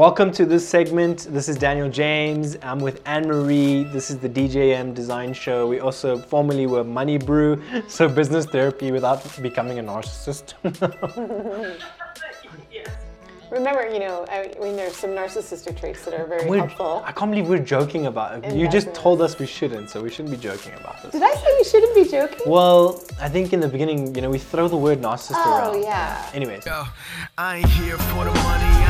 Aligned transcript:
Welcome 0.00 0.32
to 0.32 0.46
this 0.46 0.66
segment. 0.66 1.26
This 1.28 1.46
is 1.46 1.58
Daniel 1.58 1.90
James. 1.90 2.56
I'm 2.62 2.78
with 2.78 3.02
Anne 3.04 3.28
Marie. 3.28 3.84
This 3.84 4.10
is 4.10 4.16
the 4.16 4.30
DJM 4.30 4.94
Design 4.94 5.34
Show. 5.34 5.66
We 5.66 5.80
also 5.80 6.16
formerly 6.16 6.66
were 6.66 6.82
Money 6.82 7.18
Brew, 7.18 7.62
so 7.86 8.08
business 8.08 8.46
therapy 8.46 8.92
without 8.92 9.20
becoming 9.42 9.78
a 9.78 9.82
narcissist. 9.82 10.54
yes. 12.72 12.88
Remember, 13.50 13.86
you 13.92 13.98
know, 13.98 14.24
I 14.30 14.54
mean, 14.62 14.74
there's 14.74 14.96
some 14.96 15.10
narcissistic 15.10 15.78
traits 15.78 16.04
that 16.06 16.14
are 16.14 16.24
very 16.24 16.48
We're- 16.48 16.60
helpful. 16.60 17.02
I 17.04 17.12
can't 17.12 17.30
believe 17.32 17.48
we're 17.48 17.58
joking 17.58 18.06
about 18.06 18.42
it. 18.42 18.54
You 18.54 18.68
just 18.68 18.86
business. 18.86 18.98
told 19.02 19.20
us 19.20 19.38
we 19.38 19.44
shouldn't, 19.44 19.90
so 19.90 20.00
we 20.00 20.08
shouldn't 20.08 20.30
be 20.30 20.40
joking 20.40 20.72
about 20.80 21.02
this. 21.02 21.12
Did 21.12 21.22
I 21.22 21.34
say 21.34 21.56
we 21.58 21.64
shouldn't 21.64 21.94
be 21.94 22.04
joking? 22.08 22.46
Well, 22.46 23.02
I 23.20 23.28
think 23.28 23.52
in 23.52 23.60
the 23.60 23.68
beginning, 23.68 24.14
you 24.14 24.22
know, 24.22 24.30
we 24.30 24.38
throw 24.38 24.66
the 24.66 24.78
word 24.78 25.02
narcissist 25.02 25.32
around. 25.32 25.64
Oh, 25.64 25.72
around. 25.72 25.82
yeah. 25.82 26.30
Anyways, 26.32 26.64
Yo, 26.64 26.84
I 27.36 27.58
ain't 27.58 27.68
here 27.70 27.98
for 27.98 28.24
the 28.24 28.32
money, 28.32 28.89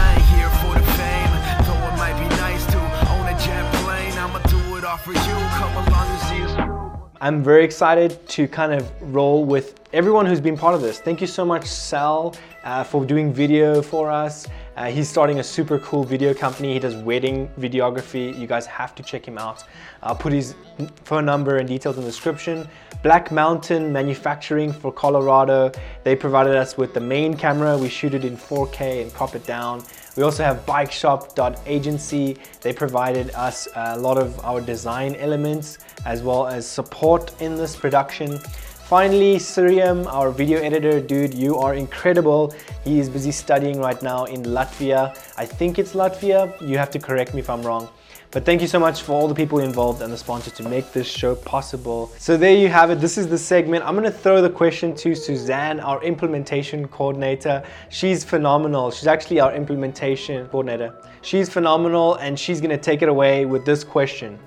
For 4.98 5.12
you. 5.12 5.18
Come 5.20 5.86
along 5.86 6.08
and 6.08 6.20
see 6.22 6.42
us. 6.42 7.10
I'm 7.20 7.44
very 7.44 7.64
excited 7.64 8.26
to 8.30 8.48
kind 8.48 8.72
of 8.72 8.90
roll 9.14 9.44
with 9.44 9.78
everyone 9.92 10.26
who's 10.26 10.40
been 10.40 10.56
part 10.56 10.74
of 10.74 10.82
this. 10.82 10.98
Thank 10.98 11.20
you 11.20 11.28
so 11.28 11.44
much, 11.44 11.64
Sal, 11.64 12.34
uh, 12.64 12.82
for 12.82 13.04
doing 13.04 13.32
video 13.32 13.82
for 13.82 14.10
us. 14.10 14.48
Uh, 14.76 14.86
he's 14.86 15.08
starting 15.08 15.38
a 15.38 15.44
super 15.44 15.78
cool 15.78 16.02
video 16.02 16.34
company. 16.34 16.72
He 16.72 16.80
does 16.80 16.96
wedding 16.96 17.48
videography. 17.60 18.36
You 18.36 18.48
guys 18.48 18.66
have 18.66 18.96
to 18.96 19.02
check 19.04 19.26
him 19.26 19.38
out. 19.38 19.62
I'll 20.02 20.16
put 20.16 20.32
his 20.32 20.56
phone 21.04 21.24
number 21.24 21.58
and 21.58 21.68
details 21.68 21.96
in 21.96 22.02
the 22.02 22.08
description. 22.08 22.66
Black 23.04 23.30
Mountain 23.30 23.92
Manufacturing 23.92 24.72
for 24.72 24.92
Colorado. 24.92 25.70
They 26.02 26.16
provided 26.16 26.56
us 26.56 26.76
with 26.76 26.94
the 26.94 27.00
main 27.00 27.36
camera. 27.36 27.78
We 27.78 27.88
shoot 27.88 28.12
it 28.12 28.24
in 28.24 28.36
4K 28.36 29.02
and 29.02 29.14
crop 29.14 29.36
it 29.36 29.46
down. 29.46 29.84
We 30.16 30.22
also 30.22 30.42
have 30.42 30.66
bikeshop.agency. 30.66 32.36
They 32.60 32.72
provided 32.72 33.30
us 33.34 33.68
a 33.74 33.98
lot 33.98 34.18
of 34.18 34.38
our 34.44 34.60
design 34.60 35.14
elements 35.16 35.78
as 36.04 36.22
well 36.22 36.46
as 36.46 36.66
support 36.66 37.32
in 37.40 37.56
this 37.56 37.76
production. 37.76 38.38
Finally, 38.38 39.38
Siriam, 39.38 40.06
our 40.08 40.32
video 40.32 40.60
editor, 40.60 41.00
dude, 41.00 41.32
you 41.32 41.56
are 41.56 41.74
incredible. 41.74 42.52
He 42.82 42.98
is 42.98 43.08
busy 43.08 43.30
studying 43.30 43.78
right 43.78 44.02
now 44.02 44.24
in 44.24 44.42
Latvia. 44.42 45.16
I 45.38 45.46
think 45.46 45.78
it's 45.78 45.92
Latvia. 45.92 46.60
You 46.60 46.76
have 46.76 46.90
to 46.90 46.98
correct 46.98 47.32
me 47.32 47.38
if 47.40 47.48
I'm 47.48 47.62
wrong. 47.62 47.88
But 48.32 48.44
thank 48.44 48.60
you 48.60 48.68
so 48.68 48.78
much 48.78 49.02
for 49.02 49.10
all 49.10 49.26
the 49.26 49.34
people 49.34 49.58
involved 49.58 50.02
and 50.02 50.12
the 50.12 50.16
sponsors 50.16 50.52
to 50.52 50.62
make 50.62 50.92
this 50.92 51.08
show 51.08 51.34
possible. 51.34 52.12
So 52.16 52.36
there 52.36 52.54
you 52.54 52.68
have 52.68 52.92
it. 52.92 53.00
This 53.00 53.18
is 53.18 53.26
the 53.26 53.36
segment. 53.36 53.84
I'm 53.84 53.96
gonna 53.96 54.08
throw 54.08 54.40
the 54.40 54.48
question 54.48 54.94
to 54.94 55.16
Suzanne, 55.16 55.80
our 55.80 56.00
implementation 56.04 56.86
coordinator. 56.86 57.64
She's 57.88 58.22
phenomenal. 58.22 58.92
She's 58.92 59.08
actually 59.08 59.40
our 59.40 59.52
implementation 59.52 60.46
coordinator. 60.46 60.94
She's 61.22 61.48
phenomenal 61.48 62.14
and 62.16 62.38
she's 62.38 62.60
gonna 62.60 62.78
take 62.78 63.02
it 63.02 63.08
away 63.08 63.46
with 63.46 63.64
this 63.64 63.82
question. 63.82 64.38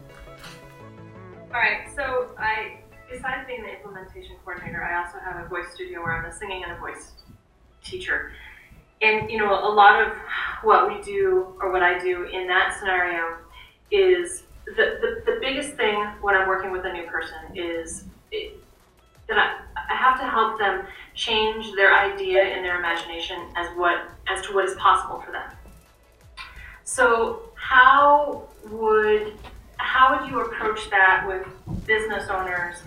All 1.53 1.59
right. 1.59 1.94
So 1.94 2.30
I, 2.38 2.78
besides 3.12 3.45
being 3.47 3.64
the 3.64 3.75
implementation 3.75 4.38
coordinator, 4.45 4.81
I 4.81 5.03
also 5.03 5.18
have 5.20 5.45
a 5.45 5.50
voice 5.50 5.73
studio 5.73 6.02
where 6.02 6.14
I'm 6.14 6.23
a 6.23 6.34
singing 6.34 6.64
and 6.64 6.72
a 6.72 6.80
voice 6.80 7.12
teacher. 7.84 8.31
And 9.02 9.30
you 9.30 9.38
know, 9.38 9.52
a 9.52 9.73
lot 9.73 10.02
of 10.02 10.14
what 10.64 10.88
we 10.88 11.02
do 11.03 11.58
or 11.59 11.70
what 11.70 11.84
I 11.84 12.00
do 12.00 12.23
in 12.31 12.47
that 12.47 12.78
scenario 12.80 13.43
is 13.94 14.44
the, 14.66 14.98
the, 15.02 15.24
the 15.32 15.38
biggest 15.40 15.76
thing 15.76 15.96
when 16.22 16.36
I'm 16.36 16.48
working 16.48 16.72
with 16.72 16.86
a 16.86 16.92
new 16.92 17.04
person 17.04 17.38
is 17.56 18.06
that 19.28 19.38
I, 19.38 19.60
I 19.90 19.96
have 19.96 20.20
to 20.20 20.26
help 20.26 20.58
them 20.58 20.86
change 21.14 21.74
their 21.76 21.96
idea 21.96 22.42
and 22.42 22.66
their 22.66 22.80
imagination 22.80 23.38
as 23.56 23.68
what 23.78 24.10
as 24.28 24.46
to 24.48 24.54
what 24.54 24.66
is 24.66 24.76
possible 24.76 25.22
for 25.22 25.32
them. 25.32 25.50
So 26.84 27.52
how 27.56 28.48
would 28.70 29.34
how 29.78 30.18
would 30.18 30.30
you 30.30 30.42
approach 30.42 30.90
that 30.90 31.26
with 31.28 31.46
business 31.86 32.30
owners? 32.30 32.78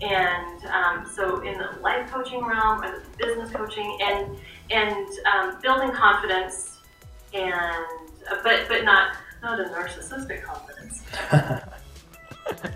And 0.00 0.64
um, 0.66 1.10
so 1.12 1.40
in 1.40 1.58
the 1.58 1.78
life 1.80 2.10
coaching 2.10 2.44
realm 2.44 2.82
or 2.82 3.00
the 3.00 3.24
business 3.24 3.50
coaching 3.50 3.98
and 4.02 4.36
and 4.70 5.08
um, 5.26 5.60
building 5.60 5.90
confidence 5.90 6.78
and 7.34 7.84
but 8.42 8.68
but 8.68 8.84
not 8.84 9.16
not 9.42 9.60
a 9.60 9.64
narcissistic 9.64 10.42
confidence. 10.44 11.02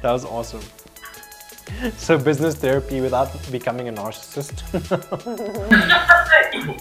That 0.03 0.13
was 0.13 0.25
awesome. 0.25 0.63
So 1.97 2.17
business 2.19 2.55
therapy 2.55 3.01
without 3.01 3.29
becoming 3.51 3.89
a 3.89 3.93
narcissist. 3.93 4.63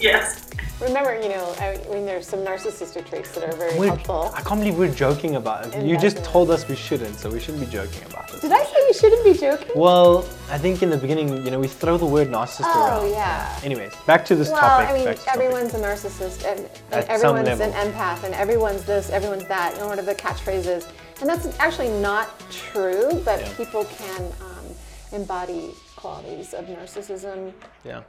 yes. 0.00 0.48
Remember, 0.80 1.20
you 1.20 1.28
know, 1.28 1.54
I 1.58 1.78
mean, 1.92 2.06
there's 2.06 2.26
some 2.26 2.40
narcissistic 2.40 3.06
traits 3.08 3.32
that 3.34 3.44
are 3.44 3.56
very 3.56 3.76
We're- 3.78 3.88
helpful. 3.88 4.30
I 4.34 4.40
can't 4.42 4.60
believe 4.60 4.78
we're 4.78 4.94
joking 4.94 5.34
about 5.36 5.66
it. 5.66 5.74
In 5.74 5.86
You 5.86 5.98
just 5.98 6.22
told 6.24 6.50
us 6.50 6.68
we 6.68 6.76
shouldn't, 6.76 7.16
so 7.18 7.28
we 7.30 7.40
shouldn't 7.40 7.64
be 7.66 7.70
joking 7.72 8.02
about 8.06 8.28
this. 8.28 8.40
Did 8.40 8.52
I 8.52 8.62
say 8.64 8.65
we 8.65 8.65
shouldn't 8.98 9.24
be 9.24 9.34
joking? 9.34 9.68
Well, 9.74 10.24
I 10.50 10.58
think 10.58 10.82
in 10.82 10.90
the 10.90 10.96
beginning, 10.96 11.44
you 11.44 11.50
know, 11.50 11.58
we 11.60 11.68
throw 11.68 11.96
the 11.96 12.06
word 12.06 12.28
narcissist 12.28 12.64
Oh, 12.74 12.86
around. 12.86 13.00
Oh 13.04 13.10
yeah. 13.10 13.60
Anyways, 13.62 13.92
back 14.06 14.24
to 14.26 14.34
this 14.36 14.50
Well, 14.50 14.60
topic. 14.60 14.88
I 14.88 14.92
mean, 14.94 15.04
the 15.04 15.14
topic. 15.14 15.32
everyone's 15.34 15.74
a 15.74 15.78
narcissist, 15.80 16.44
and, 16.50 16.68
and 16.92 17.04
everyone's 17.08 17.60
an 17.60 17.72
empath, 17.72 18.24
and 18.24 18.34
everyone's 18.34 18.84
this, 18.84 19.10
everyone's 19.10 19.46
that, 19.48 19.74
you 19.74 19.80
know, 19.80 19.88
whatever 19.88 20.12
the 20.12 20.20
catchphrase 20.20 20.66
is. 20.66 20.86
And 21.20 21.28
that's 21.28 21.58
actually 21.58 21.88
not 22.00 22.28
true, 22.50 23.20
but 23.24 23.40
Yeah. 23.40 23.52
people 23.56 23.84
can 23.84 24.22
um, 24.40 24.66
embody 25.12 25.70
qualities 25.96 26.52
of 26.54 26.66
narcissism 26.66 27.52
Yeah, 27.84 28.02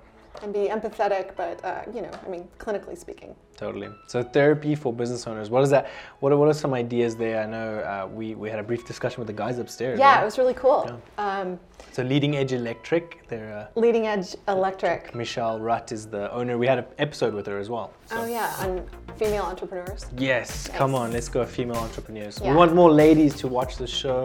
and 0.44 0.54
be 0.54 0.68
empathetic, 0.68 1.36
but, 1.36 1.64
uh, 1.64 1.82
you 1.94 2.02
know, 2.02 2.12
I 2.26 2.30
mean, 2.30 2.48
clinically 2.60 2.98
speaking. 2.98 3.36
totally. 3.56 3.90
So 4.08 4.22
therapy 4.24 4.76
for 4.76 4.94
business 4.94 5.26
owners. 5.28 5.50
What 5.50 5.64
is 5.64 5.70
that? 5.72 5.90
What 6.20 6.32
are, 6.32 6.38
what 6.38 6.48
are 6.48 6.54
some 6.54 6.74
ideas 6.74 7.16
there? 7.16 7.42
I 7.42 7.46
know 7.46 7.80
uh, 7.80 8.08
we, 8.08 8.36
we 8.36 8.50
had 8.50 8.60
a 8.60 8.64
brief 8.64 8.86
discussion 8.86 9.20
with 9.20 9.28
the 9.28 9.34
guys 9.34 9.58
upstairs. 9.58 9.98
Yeah, 9.98 10.16
right? 10.16 10.22
it 10.22 10.26
was 10.26 10.38
really 10.38 10.54
cool. 10.54 11.02
Um, 11.18 11.60
So 11.92 12.04
Leading 12.04 12.36
Edge 12.38 12.54
Electric. 12.54 13.28
They're 13.28 13.54
uh, 13.76 13.80
leading 13.80 14.06
Edge 14.08 14.36
Electric. 14.48 15.16
Michelle 15.16 15.60
Rutt 15.60 15.92
is 15.92 16.06
the 16.08 16.32
owner. 16.32 16.58
We 16.58 16.68
had 16.68 16.80
an 16.80 16.86
episode 17.00 17.34
with 17.34 17.46
her 17.48 17.58
as 17.58 17.70
well. 17.70 17.92
So. 18.06 18.18
Oh, 18.18 18.26
yeah, 18.26 18.54
on 18.60 18.88
female 19.18 19.44
entrepreneurs. 19.44 20.06
Yes, 20.18 20.68
come 20.68 20.94
on, 20.94 21.12
let's 21.12 21.30
go 21.30 21.44
female 21.46 21.78
entrepreneurs. 21.78 22.40
Yeah. 22.40 22.52
We 22.52 22.58
want 22.58 22.76
more 22.76 22.92
ladies 22.92 23.34
to 23.38 23.48
watch 23.48 23.78
the 23.78 23.88
show. 23.88 24.24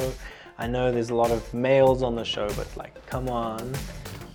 I 0.58 0.66
know 0.66 0.92
there's 0.92 1.10
a 1.10 1.14
lot 1.14 1.30
of 1.30 1.52
males 1.54 2.02
on 2.02 2.14
the 2.14 2.24
show, 2.24 2.46
but 2.54 2.68
like, 2.76 2.94
come 3.06 3.28
on. 3.30 3.72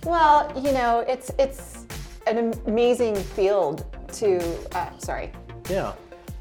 Well, 0.04 0.50
you 0.56 0.72
know, 0.72 1.00
it's 1.08 1.30
it's 1.38 1.86
an 2.26 2.52
amazing 2.66 3.16
field 3.16 3.84
to. 4.14 4.38
Uh, 4.76 4.90
sorry, 4.98 5.32
Yeah. 5.68 5.92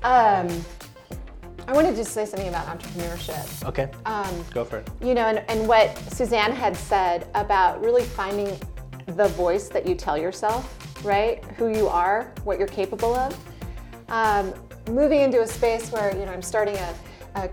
um, 0.04 0.48
I 1.68 1.74
wanted 1.74 1.96
to 1.98 2.06
say 2.06 2.26
something 2.26 2.48
about 2.48 2.66
entrepreneurship. 2.68 3.68
Okay. 3.68 3.90
Um, 4.06 4.46
Go 4.54 4.64
for 4.64 4.78
it. 4.78 4.90
you 5.02 5.14
know, 5.14 5.28
and, 5.28 5.40
and 5.50 5.68
what 5.68 5.98
Suzanne 6.14 6.52
had 6.54 6.76
said 6.78 7.28
about 7.36 7.82
really 7.84 8.04
finding 8.04 8.58
the 9.08 9.28
voice 9.30 9.68
that 9.70 9.86
you 9.88 9.96
tell 9.96 10.18
yourself, 10.18 11.04
right? 11.04 11.44
Who 11.58 11.68
you 11.70 11.88
are, 11.88 12.32
what 12.46 12.58
you're 12.58 12.68
capable 12.70 13.16
of. 13.16 13.38
Um, 14.10 14.54
moving 14.90 15.20
into 15.20 15.42
a 15.42 15.48
space 15.48 15.92
where 15.92 16.16
you 16.16 16.26
know 16.26 16.32
I'm 16.32 16.42
starting 16.42 16.76
a, 16.78 16.96
a 17.36 17.50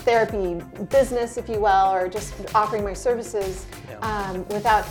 therapy 0.00 0.60
business, 0.90 1.36
if 1.36 1.48
you 1.48 1.60
will, 1.60 1.92
or 1.92 2.08
just 2.08 2.34
offering 2.54 2.84
my 2.84 2.92
services 2.94 3.66
Yeah. 3.88 3.98
um, 4.00 4.46
without 4.48 4.84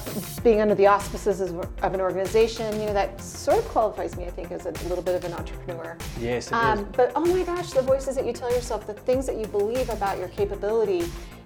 being 0.44 0.62
under 0.62 0.76
the 0.76 0.88
auspices 0.88 1.42
of, 1.42 1.56
of 1.84 1.94
an 1.94 2.02
organization. 2.02 2.80
You 2.80 2.88
know, 2.88 2.94
that 2.94 3.20
sort 3.22 3.58
of 3.60 3.66
qualifies 3.70 4.16
me, 4.18 4.26
I 4.26 4.30
think, 4.30 4.52
as 4.52 4.66
a 4.66 4.72
little 4.88 5.04
bit 5.04 5.16
of 5.16 5.24
an 5.26 5.34
entrepreneur. 5.34 5.98
Yes. 6.20 6.52
Um, 6.52 6.88
but 6.96 7.12
oh 7.16 7.26
my 7.26 7.44
gosh, 7.44 7.72
the 7.72 7.82
voices 7.82 8.16
that 8.16 8.26
you 8.26 8.34
tell 8.34 8.52
yourself, 8.54 8.88
the 8.88 8.94
things 8.94 9.26
that 9.26 9.38
you 9.38 9.46
believe 9.48 9.90
about 9.90 10.18
your 10.18 10.28
capability, 10.30 11.06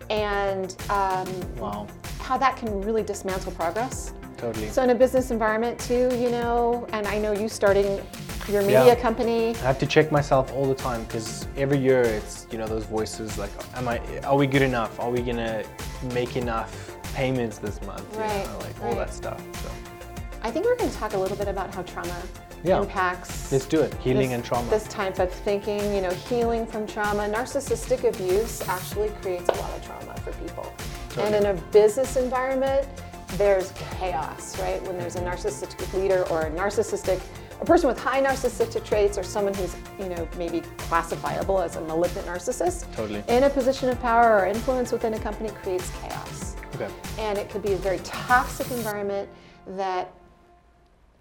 and 0.09 0.75
um, 0.89 1.27
Wow. 1.57 1.87
how 2.19 2.37
that 2.37 2.55
can 2.55 2.81
really 2.81 3.03
dismantle 3.03 3.51
progress. 3.53 4.13
Totally. 4.37 4.69
So 4.69 4.83
in 4.83 4.91
a 4.91 4.95
business 4.95 5.31
environment 5.31 5.79
too, 5.79 6.09
you 6.15 6.29
know, 6.29 6.87
and 6.93 7.07
I 7.07 7.17
know 7.17 7.31
you 7.33 7.49
starting 7.49 7.99
your 8.47 8.61
Yeah. 8.61 8.79
media 8.79 8.95
company. 8.95 9.49
I 9.55 9.57
have 9.59 9.79
to 9.79 9.85
check 9.85 10.11
myself 10.11 10.53
all 10.53 10.65
the 10.65 10.75
time 10.75 11.03
because 11.03 11.47
every 11.57 11.77
year 11.77 12.01
it's 12.01 12.47
you 12.51 12.57
know 12.57 12.67
those 12.67 12.85
voices 12.85 13.37
like, 13.37 13.51
am 13.75 13.87
I? 13.87 13.99
Are 14.23 14.35
we 14.37 14.47
good 14.47 14.61
enough? 14.61 14.99
Are 14.99 15.09
we 15.09 15.21
gonna 15.21 15.63
make 16.13 16.35
enough 16.37 16.71
payments 17.13 17.57
this 17.57 17.81
month? 17.81 18.03
You 18.13 18.21
Right, 18.21 18.45
know, 18.45 18.57
like 18.59 18.75
all 18.81 18.87
right. 18.89 18.97
that 18.97 19.13
stuff. 19.13 19.41
So 19.63 19.69
I 20.43 20.51
think 20.51 20.65
we're 20.65 20.75
going 20.77 20.89
to 20.91 20.95
talk 20.97 21.13
a 21.13 21.17
little 21.17 21.35
bit 21.35 21.47
about 21.47 21.73
how 21.73 21.81
trauma 21.81 22.15
Yeah. 22.63 22.79
impacts. 22.81 23.51
let's 23.51 23.65
do 23.65 23.81
it. 23.81 23.93
Healing 23.95 24.29
this, 24.29 24.35
and 24.35 24.45
trauma. 24.45 24.69
This 24.69 24.83
type 24.87 25.19
of 25.19 25.31
thinking, 25.31 25.81
you 25.93 26.01
know, 26.01 26.11
healing 26.11 26.65
from 26.65 26.85
trauma. 26.87 27.23
Narcissistic 27.27 28.03
abuse 28.07 28.61
actually 28.67 29.09
creates 29.21 29.49
a 29.49 29.53
lot 29.53 29.71
of 29.75 29.83
trauma 29.85 30.15
for 30.21 30.31
people. 30.33 30.71
And 31.17 31.33
in 31.35 31.47
a 31.47 31.53
business 31.71 32.15
environment, 32.17 32.87
there's 33.37 33.73
chaos, 33.99 34.57
right? 34.59 34.81
When 34.83 34.97
there's 34.97 35.15
a 35.15 35.21
narcissistic 35.21 35.91
leader 35.93 36.23
or 36.29 36.43
a 36.43 36.51
narcissistic, 36.51 37.19
a 37.59 37.65
person 37.65 37.87
with 37.87 37.99
high 37.99 38.21
narcissistic 38.21 38.85
traits 38.85 39.17
or 39.17 39.23
someone 39.23 39.53
who's, 39.53 39.75
you 39.99 40.09
know, 40.09 40.27
maybe 40.37 40.61
classifiable 40.77 41.59
as 41.59 41.75
a 41.75 41.81
malignant 41.81 42.27
narcissist 42.27 42.91
Totally. 42.95 43.23
in 43.27 43.43
a 43.43 43.49
position 43.49 43.89
of 43.89 43.99
power 44.01 44.39
or 44.39 44.45
influence 44.45 44.91
within 44.91 45.13
a 45.15 45.19
company 45.19 45.49
creates 45.61 45.91
chaos 46.01 46.47
okay. 46.75 46.93
and 47.17 47.37
it 47.37 47.49
could 47.49 47.61
be 47.61 47.73
a 47.73 47.77
very 47.77 47.99
toxic 47.99 48.69
environment 48.71 49.29
that 49.67 50.13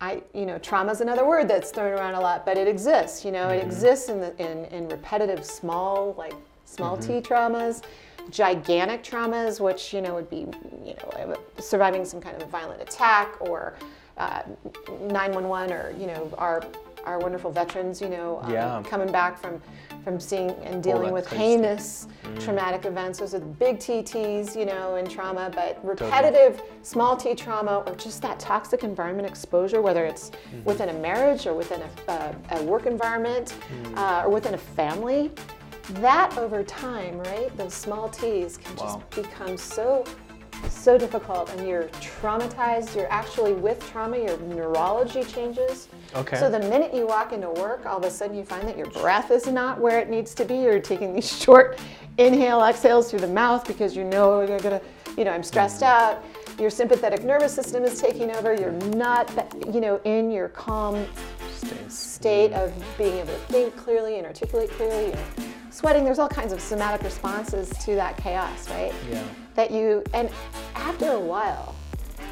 I, 0.01 0.23
you 0.35 0.45
know, 0.45 0.59
trauma 0.59 0.93
is 0.93 1.01
another 1.01 1.27
word 1.27 1.49
that's 1.49 1.71
thrown 1.71 1.93
around 1.93 2.15
a 2.15 2.21
lot, 2.21 2.45
but 2.45 2.59
it 2.59 2.69
exists. 2.69 3.25
You 3.25 3.33
know, 3.33 3.49
it 3.49 3.61
mm-hmm. 3.61 3.67
exists 3.67 4.11
in, 4.11 4.21
the, 4.21 4.37
in 4.39 4.67
in 4.67 4.89
repetitive 4.91 5.43
small, 5.43 6.15
like 6.19 6.35
small 6.67 6.99
mm-hmm. 6.99 7.23
T 7.23 7.27
traumas, 7.27 7.83
gigantic 8.29 9.03
traumas, 9.03 9.59
which 9.59 9.95
you 9.95 10.03
know 10.03 10.15
would 10.15 10.29
be, 10.29 10.47
you 10.85 10.95
know, 10.97 11.37
surviving 11.59 12.05
some 12.05 12.21
kind 12.21 12.41
of 12.41 12.47
violent 12.51 12.83
attack 12.83 13.41
or 13.41 13.75
uh, 14.19 14.43
911 15.01 15.73
or 15.73 15.95
you 15.99 16.07
know 16.07 16.33
our 16.39 16.63
our 17.05 17.21
wonderful 17.21 17.53
veterans, 17.53 18.01
you 18.01 18.09
know, 18.09 18.41
um, 18.43 18.51
Yeah. 18.51 18.83
coming 18.85 19.11
back 19.13 19.39
from 19.39 19.61
from 20.03 20.19
seeing 20.21 20.51
and 20.65 20.83
dealing 20.83 21.07
that 21.07 21.13
with 21.13 21.29
heinous 21.29 22.07
traumatic 22.39 22.85
events. 22.85 23.19
Those 23.19 23.35
are 23.35 23.41
the 23.41 23.47
big 23.47 23.79
TTs, 23.79 24.55
you 24.57 24.65
know, 24.65 24.95
in 24.97 25.09
trauma, 25.09 25.51
but 25.53 25.79
repetitive 25.85 26.63
small 26.83 27.17
T 27.17 27.35
trauma 27.35 27.83
or 27.87 27.95
just 27.97 28.23
that 28.23 28.39
toxic 28.39 28.85
environment 28.85 29.29
exposure, 29.29 29.83
whether 29.83 30.05
it's 30.05 30.31
within 30.65 30.91
a 30.91 30.93
marriage 30.95 31.47
or 31.49 31.55
within 31.55 31.81
a, 31.83 32.13
a, 32.13 32.37
a 32.59 32.63
work 32.65 32.87
environment 32.87 33.55
uh, 33.97 34.23
or 34.25 34.31
within 34.31 34.55
a 34.55 34.59
family, 34.59 35.33
that 35.95 36.37
over 36.39 36.63
time, 36.63 37.19
right, 37.19 37.57
those 37.57 37.75
small 37.75 38.09
T's 38.09 38.57
can 38.57 38.77
Wow. 38.77 38.83
just 38.83 39.11
become 39.11 39.57
so 39.57 40.05
so 40.69 40.97
difficult 40.97 41.51
and 41.51 41.67
you're 41.67 41.85
traumatized. 42.01 42.95
You're 42.95 43.11
actually 43.11 43.53
with 43.53 43.85
trauma 43.91 44.19
your 44.19 44.39
neurology 44.39 45.25
changes. 45.25 45.89
Okay. 46.15 46.39
so 46.39 46.49
the 46.49 46.61
minute 46.61 46.95
you 46.95 47.07
walk 47.07 47.33
into 47.33 47.51
work 47.51 47.85
all 47.87 47.99
of 47.99 48.05
a 48.05 48.11
sudden 48.11 48.37
you 48.37 48.45
find 48.45 48.67
that 48.69 48.77
your 48.77 48.91
breath 48.91 49.31
is 49.31 49.47
not 49.47 49.81
where 49.81 49.99
it 49.99 50.09
needs 50.09 50.35
to 50.35 50.45
be. 50.45 50.57
You're 50.57 50.81
taking 50.81 51.13
these 51.13 51.31
short 51.43 51.79
inhale 52.19 52.65
exhales 52.65 53.11
through 53.11 53.21
the 53.21 53.29
mouth 53.29 53.67
because 53.67 53.97
you 53.97 54.05
know 54.05 54.41
you're 54.43 54.61
gonna 54.61 54.81
you 55.19 55.25
know 55.25 55.33
i'm 55.33 55.43
stressed 55.43 55.83
mm-hmm. 55.83 56.17
out. 56.17 56.61
Your 56.61 56.71
sympathetic 56.71 57.25
nervous 57.25 57.53
system 57.53 57.85
is 57.85 58.01
taking 58.01 58.31
over. 58.31 58.55
You're 58.55 58.73
not 58.73 59.31
you 59.73 59.81
know 59.81 60.01
in 60.05 60.31
your 60.31 60.49
calm 60.49 61.05
state 61.89 62.53
of 62.53 62.73
being 62.97 63.19
able 63.19 63.33
to 63.33 63.39
think 63.49 63.77
clearly 63.77 64.19
and 64.19 64.27
articulate 64.27 64.71
clearly. 64.71 65.13
And 65.13 65.53
sweating. 65.71 66.05
There's 66.05 66.19
all 66.19 66.29
kinds 66.29 66.55
of 66.55 66.61
somatic 66.61 67.03
responses 67.03 67.69
to 67.85 67.95
that 67.97 68.17
chaos 68.17 68.71
right? 68.71 68.95
Yeah. 69.11 69.23
That 69.57 69.71
you 69.71 70.03
and 70.15 70.31
after 70.75 71.11
a 71.13 71.19
while 71.21 71.75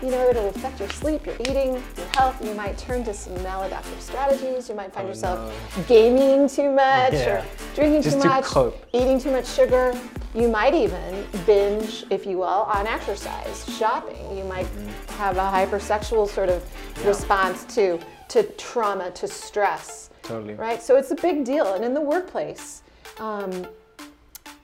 you 0.03 0.11
know 0.11 0.29
it'll 0.29 0.49
affect 0.49 0.81
your 0.81 0.89
sleep 0.91 1.25
your 1.25 1.37
eating 1.41 1.73
your 1.97 2.07
health. 2.17 2.45
You 2.45 2.53
might 2.55 2.77
turn 2.77 3.05
to 3.05 3.15
some 3.15 3.33
maladaptive 3.37 4.01
strategies. 4.01 4.69
You 4.69 4.75
might 4.75 4.93
find 4.93 5.07
Oh, 5.07 5.09
yourself 5.11 5.87
gaming 5.89 6.49
too 6.49 6.71
much 6.73 7.13
Yeah. 7.15 7.41
or 7.41 7.45
drinking 7.75 8.03
Just 8.03 8.17
too 8.17 8.23
to 8.23 8.29
much 8.29 8.45
cope. 8.45 8.77
eating 8.93 9.19
too 9.19 9.31
much 9.31 9.47
sugar. 9.47 9.95
You 10.35 10.49
might 10.49 10.75
even 10.75 11.25
binge 11.47 12.05
if 12.11 12.27
you 12.27 12.39
will 12.39 12.45
on 12.77 12.87
exercise 12.87 13.65
shopping. 13.79 14.37
You 14.37 14.45
might 14.45 14.67
Mm-hmm. 14.67 15.13
have 15.19 15.37
a 15.39 15.41
hypersexual 15.41 16.29
sort 16.29 16.49
of 16.51 16.63
response 17.07 17.65
to 17.77 17.99
to 18.29 18.43
trauma 18.59 19.11
to 19.13 19.29
stress. 19.29 20.11
Totally. 20.23 20.55
right? 20.55 20.83
So 20.83 20.97
it's 20.97 21.13
a 21.13 21.15
big 21.17 21.45
deal. 21.45 21.75
And 21.75 21.85
in 21.85 21.95
the 21.95 22.01
workplace 22.01 22.83
um, 23.19 23.67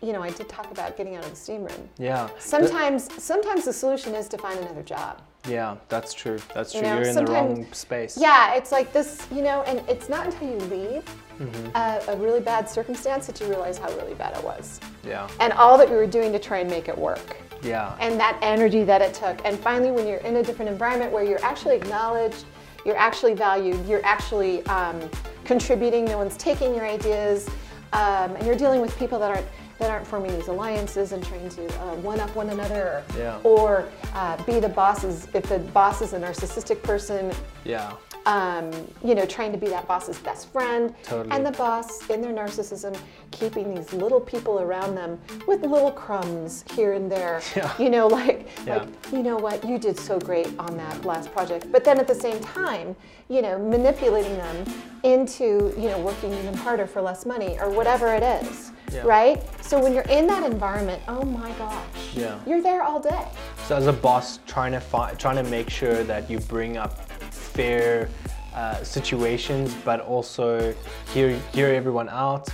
you 0.03 0.13
know 0.13 0.23
i 0.23 0.31
did 0.31 0.49
talk 0.49 0.71
about 0.71 0.97
getting 0.97 1.17
out 1.17 1.25
of 1.25 1.31
the 1.31 1.37
steam 1.37 1.63
room 1.65 1.89
Yeah. 1.99 2.29
Sometimes, 2.39 3.09
sometimes 3.23 3.65
the 3.65 3.73
solution 3.73 4.15
is 4.15 4.29
to 4.29 4.39
find 4.39 4.59
another 4.61 4.83
job. 4.83 5.21
Yeah, 5.49 5.77
that's 5.89 6.13
true. 6.13 6.39
That's 6.55 6.73
true. 6.73 6.83
You 6.83 6.87
know, 6.87 6.97
You're 6.99 7.09
in 7.09 7.15
the 7.15 7.25
wrong 7.25 7.67
space. 7.73 8.19
Yeah, 8.19 8.55
it's 8.55 8.73
like 8.73 8.93
this, 8.93 9.27
you 9.33 9.41
know, 9.41 9.63
and 9.63 9.81
it's 9.89 10.09
not 10.11 10.27
until 10.27 10.49
you 10.49 10.57
leave 10.77 11.05
Mm-hmm. 11.41 11.75
a, 11.75 12.13
a 12.13 12.17
really 12.19 12.41
bad 12.41 12.69
circumstance 12.69 13.27
that 13.27 13.41
you 13.41 13.47
realize 13.47 13.79
how 13.79 13.89
really 13.97 14.13
bad 14.13 14.37
it 14.37 14.45
was, 14.45 14.79
Yeah. 15.03 15.27
and 15.41 15.55
all 15.55 15.79
that 15.79 15.89
you 15.89 15.97
were 15.97 16.07
doing 16.07 16.33
to 16.33 16.39
try 16.39 16.59
and 16.59 16.69
make 16.69 16.87
it 16.91 16.99
work, 16.99 17.39
Yeah. 17.63 17.97
and 17.99 18.21
that 18.21 18.39
energy 18.43 18.85
that 18.85 19.01
it 19.01 19.15
took. 19.15 19.41
And 19.47 19.59
finally, 19.59 19.91
when 19.91 20.07
you're 20.07 20.19
in 20.19 20.37
a 20.37 20.43
different 20.43 20.71
environment 20.71 21.11
where 21.13 21.25
you're 21.25 21.43
actually 21.43 21.77
acknowledged, 21.77 22.45
you're 22.85 22.99
actually 22.99 23.33
valued, 23.33 23.83
you're 23.87 24.05
actually 24.05 24.63
um, 24.67 25.01
contributing. 25.47 26.05
No 26.05 26.19
one's 26.19 26.37
taking 26.37 26.75
your 26.75 26.85
ideas, 26.87 27.49
um, 27.95 28.37
and 28.37 28.47
you're 28.47 28.55
dealing 28.65 28.83
with 28.83 28.95
people 28.99 29.19
that 29.21 29.31
aren't 29.35 29.47
that 29.81 29.91
aren't 29.91 30.07
forming 30.07 30.33
these 30.37 30.47
alliances 30.49 31.13
and 31.13 31.25
trying 31.27 31.49
to 31.49 31.67
uh, 31.81 31.95
one 31.97 32.21
up 32.21 32.35
one 32.37 32.51
another, 32.51 33.03
or, 33.17 33.19
Yeah. 33.19 33.39
or 33.43 33.89
uh, 34.15 34.41
be 34.45 34.61
the 34.61 34.69
bosses. 34.69 35.27
If 35.35 35.45
the 35.49 35.59
boss 35.59 36.03
is 36.03 36.13
a 36.13 36.21
narcissistic 36.21 36.83
person, 36.83 37.33
yeah. 37.65 37.93
um, 38.27 38.71
you 39.03 39.15
know, 39.15 39.25
trying 39.25 39.53
to 39.53 39.59
be 39.59 39.69
that 39.69 39.89
boss's 39.89 40.19
best 40.19 40.53
friend. 40.53 40.95
Totally. 41.03 41.35
And 41.35 41.45
the 41.45 41.53
boss, 41.53 42.09
in 42.11 42.21
their 42.21 42.33
narcissism, 42.33 42.95
keeping 43.31 43.75
these 43.75 43.91
little 43.95 44.21
people 44.21 44.61
around 44.61 44.95
them 44.95 45.19
with 45.49 45.63
little 45.63 45.91
crumbs 45.93 46.65
here 46.75 46.93
and 46.93 47.11
there. 47.11 47.41
Yeah. 47.57 47.73
You 47.79 47.89
know, 47.89 48.07
like, 48.07 48.49
Yeah. 48.67 48.77
like, 48.79 48.89
you 49.13 49.23
know 49.23 49.37
what, 49.39 49.65
you 49.65 49.79
did 49.79 49.99
so 49.99 50.19
great 50.19 50.49
on 50.59 50.77
that 50.77 51.05
last 51.07 51.33
project. 51.33 51.73
But 51.73 51.85
then 51.85 51.99
at 51.99 52.07
the 52.07 52.15
same 52.15 52.39
time, 52.41 52.95
you 53.31 53.41
know, 53.41 53.59
manipulating 53.59 54.37
them 54.37 54.65
into, 55.05 55.73
you 55.79 55.89
know, 55.89 55.99
working 56.01 56.33
even 56.35 56.53
harder 56.53 56.87
for 56.87 57.01
less 57.01 57.25
money 57.25 57.57
or 57.59 57.71
whatever 57.71 58.09
it 58.13 58.23
is. 58.23 58.73
Yeah. 58.93 59.03
Right? 59.03 59.43
So 59.65 59.81
when 59.81 59.93
you're 59.95 60.03
in 60.11 60.27
that 60.27 60.43
environment, 60.51 61.03
oh 61.09 61.23
my 61.25 61.51
gosh, 61.53 61.85
Yeah. 62.15 62.39
you're 62.47 62.63
there 62.63 62.83
all 62.83 62.99
day. 63.01 63.25
So 63.67 63.77
as 63.77 63.87
a 63.87 63.93
boss, 63.93 64.41
trying 64.47 64.73
to 64.73 64.81
find, 64.81 65.19
trying 65.19 65.37
to 65.43 65.49
make 65.51 65.71
sure 65.71 66.03
that 66.05 66.29
you 66.31 66.41
bring 66.41 66.77
up 66.77 66.99
fair 67.33 68.09
uh, 68.55 68.83
situations, 68.83 69.75
but 69.85 70.01
also 70.01 70.75
hear 71.15 71.31
hear 71.55 71.69
everyone 71.69 72.09
out, 72.09 72.49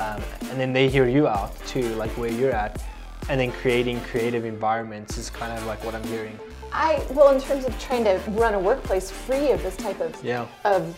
um, 0.00 0.22
and 0.50 0.60
then 0.60 0.72
they 0.72 0.88
hear 0.88 1.08
you 1.08 1.26
out 1.26 1.56
too, 1.66 1.88
like 1.96 2.10
where 2.12 2.30
you're 2.30 2.52
at, 2.52 2.80
and 3.28 3.40
then 3.40 3.50
creating 3.50 4.00
creative 4.02 4.44
environments 4.44 5.18
is 5.18 5.28
kind 5.28 5.52
of 5.58 5.66
like 5.66 5.82
what 5.84 5.94
I'm 5.94 6.04
hearing. 6.04 6.38
I 6.72 7.04
well, 7.10 7.34
in 7.34 7.40
terms 7.40 7.64
of 7.64 7.76
trying 7.80 8.04
to 8.04 8.20
run 8.28 8.54
a 8.54 8.58
workplace 8.60 9.10
free 9.10 9.50
of 9.50 9.60
this 9.64 9.76
type 9.76 10.00
of 10.00 10.14
Yeah. 10.24 10.46
of 10.64 10.94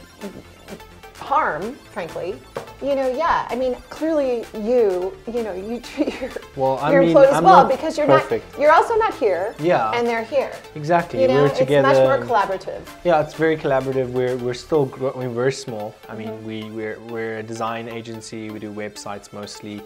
harm, 1.22 1.74
frankly, 1.94 2.38
you 2.82 2.96
know, 2.96 3.08
yeah. 3.08 3.46
I 3.48 3.54
mean, 3.54 3.74
clearly 3.90 4.44
you, 4.54 5.16
you 5.32 5.42
know, 5.44 5.52
you 5.52 5.80
treat 5.80 6.20
your 6.20 6.30
Well, 6.56 6.78
I 6.78 6.90
your 6.92 7.00
mean, 7.02 7.10
employees 7.10 7.32
I'm 7.32 7.44
well 7.44 7.62
not 7.62 7.70
because 7.70 7.96
you're 7.96 8.06
perfect. 8.08 8.50
not 8.52 8.60
you're 8.60 8.72
also 8.72 8.96
not 8.96 9.14
here. 9.14 9.54
Yeah. 9.60 9.92
And 9.92 10.06
they're 10.06 10.24
here. 10.24 10.52
Exactly. 10.74 11.22
You 11.22 11.28
know, 11.28 11.42
we're 11.42 11.46
it's 11.46 11.58
together. 11.58 11.88
much 11.88 11.98
more 11.98 12.18
collaborative. 12.26 12.82
Yeah, 13.04 13.22
it's 13.22 13.34
very 13.34 13.56
collaborative. 13.56 14.10
We're 14.10 14.36
we're 14.36 14.54
still 14.66 14.86
gro- 14.86 15.12
we're 15.14 15.28
very 15.28 15.52
small. 15.52 15.94
I 16.08 16.16
mean, 16.16 16.44
we 16.44 16.64
we're 16.70 16.98
we're 17.08 17.38
a 17.38 17.42
design 17.42 17.88
agency. 17.88 18.50
We 18.50 18.58
do 18.58 18.72
websites 18.72 19.32
mostly, 19.32 19.80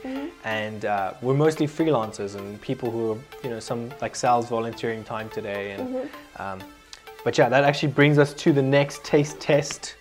and 0.44 0.84
uh, 0.86 1.12
we're 1.20 1.34
mostly 1.34 1.66
freelancers 1.66 2.34
and 2.34 2.58
people 2.62 2.90
who 2.90 3.12
are 3.12 3.18
you 3.44 3.50
know 3.50 3.60
some 3.60 3.90
like 4.00 4.16
Sal's 4.16 4.48
volunteering 4.48 5.04
time 5.04 5.28
today. 5.28 5.72
And 5.72 6.08
um, 6.38 6.60
but 7.24 7.36
yeah, 7.36 7.48
that 7.50 7.62
actually 7.64 7.92
brings 7.92 8.18
us 8.18 8.32
to 8.34 8.52
the 8.52 8.62
next 8.62 9.04
taste 9.04 9.38
test. 9.38 9.96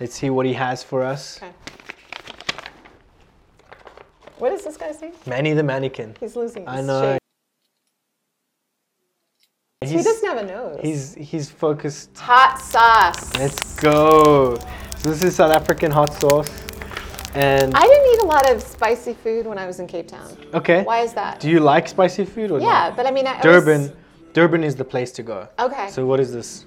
Let's 0.00 0.14
see 0.14 0.30
what 0.30 0.46
he 0.46 0.54
has 0.54 0.82
for 0.82 1.02
us. 1.04 1.36
Okay. 1.42 1.52
What 4.38 4.52
is 4.52 4.64
this 4.64 4.78
guy's 4.78 5.00
name? 5.02 5.12
Manny 5.26 5.52
the 5.52 5.62
mannequin. 5.62 6.16
He's 6.18 6.34
losing 6.34 6.62
his 6.62 6.70
I 6.70 6.80
know. 6.80 7.02
shape. 7.02 7.20
He 9.84 9.96
doesn't 10.02 10.26
have 10.28 10.38
a 10.38 10.46
nose. 10.46 10.78
he's 10.82 11.14
he's 11.14 11.50
focused. 11.50 12.16
hot 12.18 12.58
sauce. 12.60 13.34
Let's 13.36 13.76
go. 13.80 14.56
So 14.98 15.08
this 15.10 15.22
is 15.22 15.36
South 15.36 15.52
African 15.52 15.90
hot 15.90 16.12
sauce, 16.14 16.50
and 17.34 17.74
I 17.74 17.82
didn't 17.82 18.12
eat 18.14 18.20
a 18.20 18.26
lot 18.26 18.50
of 18.50 18.62
spicy 18.62 19.14
food 19.14 19.46
when 19.46 19.58
I 19.58 19.66
was 19.66 19.80
in 19.80 19.86
Cape 19.86 20.08
Town. 20.08 20.36
okay. 20.54 20.82
Why 20.84 21.00
is 21.00 21.14
that? 21.14 21.40
Do 21.40 21.48
you 21.50 21.60
like 21.60 21.88
spicy 21.88 22.24
food 22.26 22.50
or 22.50 22.60
not? 22.60 22.66
yeah, 22.66 22.90
but 22.94 23.06
I 23.06 23.10
mean, 23.10 23.26
I, 23.26 23.32
I 23.32 23.36
was- 23.36 23.42
Durban, 23.42 23.96
Durban 24.34 24.64
is 24.64 24.76
the 24.76 24.84
place 24.84 25.12
to 25.12 25.22
go. 25.22 25.48
Okay. 25.58 25.88
So 25.90 26.04
what 26.06 26.20
is 26.20 26.30
this? 26.32 26.66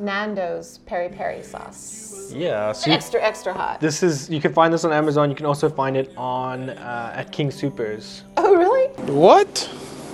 Nando's 0.00 0.78
peri 0.86 1.08
peri 1.08 1.42
sauce. 1.42 2.32
Yeah. 2.34 2.72
So 2.72 2.90
you- 2.90 2.96
Extra, 2.96 3.20
extra 3.22 3.52
hot. 3.52 3.80
this 3.80 4.02
is 4.02 4.30
you 4.30 4.40
can 4.40 4.52
find 4.52 4.72
this 4.72 4.84
on 4.84 4.92
Amazon. 4.92 5.30
You 5.30 5.36
can 5.36 5.46
also 5.46 5.68
find 5.68 5.96
it 5.96 6.12
on 6.16 6.70
uh, 6.70 7.12
at 7.16 7.32
King 7.32 7.50
Supers. 7.50 8.24
Oh, 8.36 8.54
really? 8.56 8.88
What? 9.12 9.68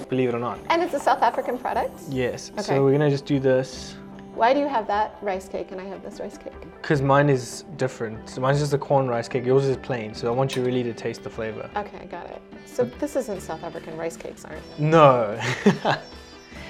Believe 0.08 0.28
it 0.30 0.34
or 0.34 0.38
not. 0.38 0.58
And 0.70 0.82
it's 0.82 0.94
a 0.94 1.00
South 1.00 1.22
African 1.22 1.58
product? 1.58 1.98
Yes. 2.08 2.50
Okay. 2.52 2.62
So 2.62 2.84
we're 2.84 2.92
gonna 2.92 3.10
just 3.10 3.26
do 3.26 3.38
this 3.40 3.96
Why 4.34 4.52
do 4.54 4.60
you 4.60 4.68
have 4.68 4.86
that 4.88 5.16
rice 5.22 5.48
cake 5.48 5.72
and 5.72 5.80
I 5.80 5.84
have 5.84 6.02
this 6.02 6.20
rice 6.20 6.36
cake? 6.38 6.52
because 6.82 7.00
mine 7.02 7.28
is 7.28 7.64
different. 7.76 8.28
So 8.30 8.40
mine's 8.40 8.60
just 8.60 8.72
a 8.74 8.78
corn 8.78 9.08
rice 9.08 9.28
cake. 9.28 9.44
Yours 9.44 9.64
is 9.64 9.76
plain. 9.78 10.14
So 10.14 10.28
I 10.28 10.30
want 10.30 10.54
you 10.54 10.62
really 10.62 10.82
to 10.84 10.92
taste 10.94 11.22
the 11.24 11.30
flavor. 11.30 11.68
Okay, 11.76 12.06
got 12.06 12.26
it. 12.26 12.40
So 12.66 12.84
this 12.84 13.16
isn't 13.16 13.40
South 13.40 13.64
African 13.64 13.96
rice 13.96 14.16
cakes, 14.16 14.44
aren't 14.44 14.58
it? 14.58 14.78
No. 14.78 15.40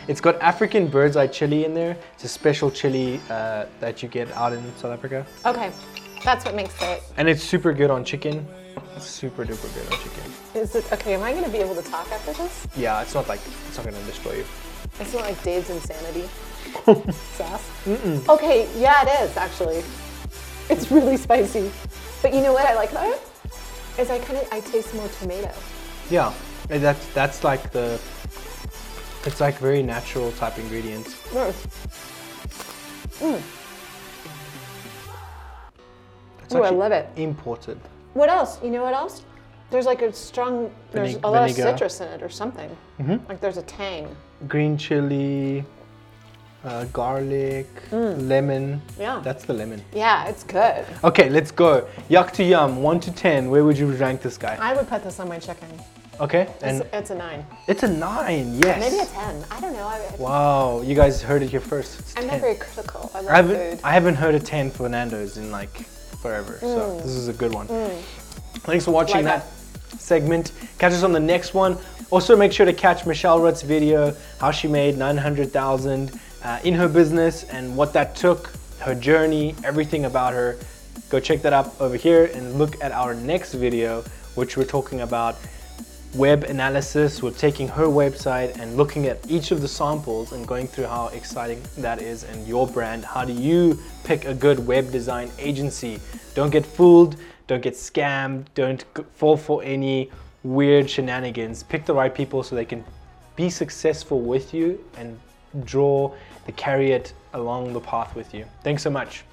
it's 0.08 0.20
got 0.20 0.40
African 0.40 0.86
bird's 0.88 1.16
eye 1.16 1.26
chili 1.26 1.64
in 1.64 1.74
there. 1.74 1.96
It's 2.14 2.24
a 2.24 2.28
special 2.28 2.70
chili 2.70 3.20
uh, 3.28 3.66
that 3.80 4.02
you 4.02 4.08
get 4.08 4.30
out 4.32 4.52
in 4.52 4.62
South 4.76 4.92
Africa. 4.92 5.26
Okay, 5.44 5.70
that's 6.24 6.44
what 6.44 6.54
makes 6.54 6.80
it. 6.82 7.02
And 7.16 7.28
it's 7.28 7.42
super 7.42 7.72
good 7.72 7.90
on 7.90 8.04
chicken. 8.04 8.46
Super 8.98 9.44
duper 9.44 9.72
good 9.74 9.92
on 9.92 9.98
chicken. 10.00 10.32
Is 10.54 10.74
it 10.74 10.90
okay? 10.92 11.14
Am 11.14 11.22
I 11.22 11.32
going 11.32 11.44
to 11.44 11.50
be 11.50 11.58
able 11.58 11.74
to 11.74 11.82
talk 11.82 12.10
after 12.10 12.32
this? 12.32 12.66
Yeah, 12.76 13.02
it's 13.02 13.14
not 13.14 13.28
like 13.28 13.40
it's 13.68 13.76
not 13.76 13.84
gonna 13.86 14.02
destroy 14.04 14.36
you. 14.36 14.44
It's 15.00 15.12
not 15.12 15.22
like 15.22 15.42
Dave's 15.42 15.70
insanity 15.70 16.28
sauce. 17.12 17.68
Okay, 18.28 18.68
yeah, 18.78 19.02
it 19.06 19.28
is 19.28 19.36
actually. 19.36 19.82
It's 20.68 20.90
really 20.90 21.16
spicy, 21.16 21.70
but 22.22 22.34
you 22.34 22.40
know 22.40 22.52
what 22.52 22.66
I 22.66 22.74
like 22.74 22.90
about 22.90 23.06
it? 23.06 23.22
Is 23.98 24.10
I 24.10 24.18
kind 24.18 24.38
of 24.38 24.48
I 24.52 24.60
taste 24.60 24.94
more 24.94 25.08
tomato. 25.20 25.52
Yeah, 26.10 26.32
and 26.70 26.82
that's 26.82 27.06
that's 27.12 27.44
like 27.44 27.72
the. 27.72 28.00
It's 29.26 29.40
like 29.40 29.58
very 29.58 29.82
natural 29.82 30.30
type 30.32 30.56
ingredients. 30.56 31.14
Mm. 31.30 31.52
Mm. 33.18 33.42
I 36.64 36.70
love 36.70 36.92
it. 36.92 37.08
Imported. 37.16 37.80
What 38.14 38.28
else? 38.28 38.62
You 38.62 38.70
know 38.70 38.84
what 38.84 38.94
else? 38.94 39.24
There's 39.70 39.84
like 39.84 40.00
a 40.02 40.12
strong, 40.12 40.70
there's 40.92 41.14
Vine- 41.14 41.24
a 41.24 41.30
lot 41.30 41.50
vinegar. 41.50 41.68
of 41.68 41.74
citrus 41.74 42.00
in 42.00 42.08
it 42.08 42.22
or 42.22 42.28
something. 42.28 42.70
Mm-hmm. 43.00 43.28
Like 43.28 43.40
there's 43.40 43.56
a 43.56 43.62
tang. 43.62 44.14
Green 44.46 44.78
chili, 44.78 45.64
uh, 46.64 46.84
garlic, 46.92 47.66
mm. 47.90 48.28
lemon. 48.28 48.80
Yeah. 48.98 49.20
That's 49.24 49.44
the 49.44 49.54
lemon. 49.54 49.82
Yeah, 49.92 50.28
it's 50.28 50.44
good. 50.44 50.86
Okay, 51.02 51.28
let's 51.30 51.50
go. 51.50 51.88
Yuck 52.08 52.30
to 52.34 52.44
yum, 52.44 52.80
one 52.80 53.00
to 53.00 53.10
ten. 53.12 53.50
Where 53.50 53.64
would 53.64 53.76
you 53.76 53.90
rank 53.90 54.22
this 54.22 54.38
guy? 54.38 54.56
I 54.60 54.72
would 54.72 54.88
put 54.88 55.02
this 55.02 55.18
on 55.18 55.28
my 55.28 55.40
chicken. 55.40 55.68
Okay, 56.18 56.42
It's, 56.42 56.62
and 56.62 56.82
it's 56.94 57.10
a 57.10 57.14
nine. 57.14 57.44
it's 57.66 57.82
a 57.82 57.88
nine. 57.88 58.54
Yes. 58.54 58.80
Maybe 58.80 59.02
a 59.02 59.06
10. 59.06 59.44
I 59.50 59.60
don't 59.60 59.74
know. 59.74 59.86
I, 59.86 60.00
Wow, 60.18 60.80
you 60.80 60.94
guys 60.94 61.20
heard 61.22 61.42
it 61.42 61.50
here 61.50 61.60
first. 61.60 61.98
It's 62.00 62.14
I'm 62.16 62.22
10. 62.22 62.32
not 62.32 62.40
very 62.40 62.54
critical. 62.56 63.10
I 63.14 63.20
love 63.20 63.28
I 63.30 63.36
haven't, 63.36 63.70
food. 63.76 63.80
I 63.84 63.92
haven't 63.92 64.14
heard 64.14 64.34
a 64.34 64.40
10 64.40 64.70
for 64.70 64.88
Nando's 64.88 65.36
in 65.36 65.50
like 65.50 65.76
forever, 66.22 66.56
so 66.60 66.66
Mm. 66.66 67.02
this 67.02 67.10
is 67.12 67.28
a 67.28 67.34
good 67.34 67.52
one. 67.52 67.66
Thanks 68.64 68.84
for 68.86 68.92
watching 68.92 69.24
Like 69.24 69.42
that 69.42 69.46
segment. 70.00 70.52
Catch 70.78 70.92
us 70.94 71.02
on 71.02 71.12
the 71.12 71.20
next 71.20 71.52
one. 71.52 71.76
Also, 72.10 72.34
make 72.36 72.52
sure 72.52 72.64
to 72.66 72.72
catch 72.72 73.04
Michelle 73.04 73.40
Rutt's 73.40 73.62
video, 73.62 74.14
how 74.40 74.50
she 74.52 74.68
made 74.68 74.96
900,000 74.96 76.18
uh, 76.44 76.58
in 76.64 76.72
her 76.74 76.88
business 76.88 77.44
and 77.44 77.76
what 77.76 77.92
that 77.92 78.14
took, 78.16 78.52
her 78.80 78.94
journey, 78.94 79.54
everything 79.64 80.04
about 80.06 80.32
her. 80.32 80.56
Go 81.10 81.20
check 81.20 81.42
that 81.42 81.52
up 81.52 81.78
over 81.80 81.96
here 81.96 82.30
and 82.34 82.54
look 82.58 82.82
at 82.82 82.92
our 82.92 83.12
next 83.14 83.52
video, 83.54 84.02
which 84.34 84.56
we're 84.56 84.64
talking 84.64 85.00
about 85.02 85.36
web 86.14 86.44
analysis. 86.44 87.22
We're 87.22 87.30
taking 87.32 87.68
her 87.68 87.86
website 87.86 88.58
and 88.58 88.76
looking 88.76 89.06
at 89.06 89.18
each 89.30 89.50
of 89.50 89.60
the 89.60 89.68
samples 89.68 90.32
and 90.32 90.46
going 90.46 90.66
through 90.66 90.86
how 90.86 91.08
exciting 91.08 91.62
that 91.78 92.00
is 92.00 92.24
and 92.24 92.46
your 92.46 92.66
brand. 92.66 93.04
How 93.04 93.24
do 93.24 93.32
you 93.32 93.78
pick 94.04 94.24
a 94.24 94.34
good 94.34 94.66
web 94.66 94.90
design 94.90 95.30
agency? 95.38 96.00
Don't 96.34 96.50
get 96.50 96.64
fooled, 96.64 97.16
don't 97.46 97.62
get 97.62 97.74
scammed, 97.74 98.46
don't 98.54 98.84
fall 99.14 99.36
for 99.36 99.62
any 99.62 100.10
weird 100.42 100.88
shenanigans. 100.88 101.62
Pick 101.62 101.84
the 101.84 101.94
right 101.94 102.14
people 102.14 102.42
so 102.42 102.56
they 102.56 102.64
can 102.64 102.84
be 103.34 103.50
successful 103.50 104.20
with 104.20 104.54
you 104.54 104.82
and 104.96 105.18
draw 105.64 106.14
the 106.46 106.52
carry 106.52 106.92
it 106.92 107.12
along 107.34 107.72
the 107.72 107.80
path 107.80 108.14
with 108.14 108.32
you. 108.34 108.44
Thanks 108.62 108.82
so 108.82 108.90
much. 108.90 109.24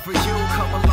For 0.00 0.12
you. 0.12 0.18
Come 0.18 0.74
along 0.74 0.89